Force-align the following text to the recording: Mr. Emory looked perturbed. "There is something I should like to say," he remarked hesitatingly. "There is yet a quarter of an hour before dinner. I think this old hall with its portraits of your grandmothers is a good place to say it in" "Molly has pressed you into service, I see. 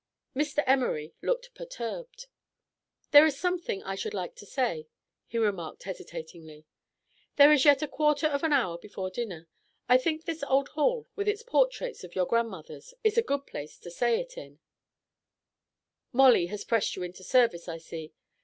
Mr. 0.35 0.63
Emory 0.65 1.13
looked 1.21 1.53
perturbed. 1.53 2.25
"There 3.11 3.23
is 3.23 3.37
something 3.37 3.83
I 3.83 3.93
should 3.93 4.15
like 4.15 4.33
to 4.37 4.47
say," 4.47 4.87
he 5.27 5.37
remarked 5.37 5.83
hesitatingly. 5.83 6.65
"There 7.35 7.51
is 7.51 7.65
yet 7.65 7.83
a 7.83 7.87
quarter 7.87 8.25
of 8.25 8.41
an 8.41 8.51
hour 8.51 8.79
before 8.79 9.11
dinner. 9.11 9.47
I 9.87 9.99
think 9.99 10.25
this 10.25 10.41
old 10.41 10.69
hall 10.69 11.07
with 11.15 11.27
its 11.27 11.43
portraits 11.43 12.03
of 12.03 12.15
your 12.15 12.25
grandmothers 12.25 12.95
is 13.03 13.15
a 13.19 13.21
good 13.21 13.45
place 13.45 13.77
to 13.77 13.91
say 13.91 14.19
it 14.19 14.39
in" 14.39 14.57
"Molly 16.11 16.47
has 16.47 16.65
pressed 16.65 16.95
you 16.95 17.03
into 17.03 17.23
service, 17.23 17.67
I 17.67 17.77
see. 17.77 18.11